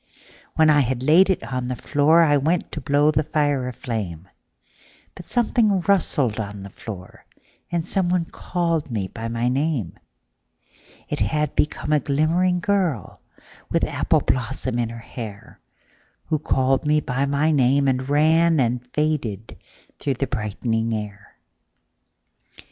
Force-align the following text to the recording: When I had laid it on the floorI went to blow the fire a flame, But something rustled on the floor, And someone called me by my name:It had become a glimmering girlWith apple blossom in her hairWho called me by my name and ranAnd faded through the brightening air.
When 0.55 0.71
I 0.71 0.79
had 0.79 1.03
laid 1.03 1.29
it 1.29 1.43
on 1.43 1.67
the 1.67 1.75
floorI 1.75 2.35
went 2.41 2.71
to 2.71 2.81
blow 2.81 3.11
the 3.11 3.21
fire 3.23 3.67
a 3.67 3.71
flame, 3.71 4.27
But 5.13 5.27
something 5.27 5.81
rustled 5.81 6.39
on 6.39 6.63
the 6.63 6.71
floor, 6.71 7.23
And 7.71 7.87
someone 7.87 8.25
called 8.25 8.89
me 8.89 9.09
by 9.09 9.27
my 9.27 9.47
name:It 9.47 11.19
had 11.19 11.55
become 11.55 11.93
a 11.93 11.99
glimmering 11.99 12.61
girlWith 12.61 13.83
apple 13.85 14.21
blossom 14.21 14.79
in 14.79 14.89
her 14.89 15.05
hairWho 16.31 16.43
called 16.43 16.83
me 16.83 16.99
by 16.99 17.27
my 17.27 17.51
name 17.51 17.87
and 17.87 17.99
ranAnd 17.99 18.87
faded 18.95 19.55
through 19.99 20.15
the 20.15 20.25
brightening 20.25 20.91
air. 20.95 21.35